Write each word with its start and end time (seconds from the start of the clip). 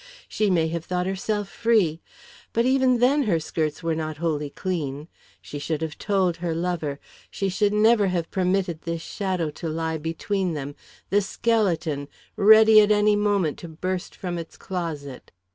She 0.27 0.49
may 0.49 0.67
have 0.69 0.83
thought 0.85 1.05
herself 1.05 1.47
free. 1.47 2.01
But 2.53 2.65
even 2.65 2.97
then 2.97 3.21
her 3.25 3.39
skirts 3.39 3.83
were 3.83 3.93
not 3.93 4.17
wholly 4.17 4.49
clean. 4.49 5.07
She 5.43 5.59
should 5.59 5.83
have 5.83 5.99
told 5.99 6.37
her 6.37 6.55
lover; 6.55 6.99
she 7.29 7.49
should 7.49 7.71
never 7.71 8.07
have 8.07 8.31
permitted 8.31 8.81
this 8.81 9.03
shadow 9.03 9.51
to 9.51 9.69
lie 9.69 9.99
between 9.99 10.55
them 10.55 10.73
this 11.11 11.29
skeleton, 11.29 12.07
ready 12.35 12.81
at 12.81 12.89
any 12.91 13.15
moment 13.15 13.59
to 13.59 13.67
burst 13.67 14.15
from 14.15 14.39
its 14.39 14.57
closet. 14.57 15.31